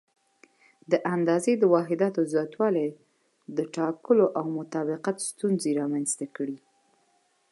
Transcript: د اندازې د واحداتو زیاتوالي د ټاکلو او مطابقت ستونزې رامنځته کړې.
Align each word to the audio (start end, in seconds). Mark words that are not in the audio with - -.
د 0.91 0.93
اندازې 1.15 1.51
د 1.57 1.63
واحداتو 1.73 2.21
زیاتوالي 2.33 2.87
د 3.57 3.59
ټاکلو 3.75 4.25
او 4.39 4.45
مطابقت 4.59 5.17
ستونزې 5.29 5.71
رامنځته 5.81 6.25
کړې. 6.35 6.57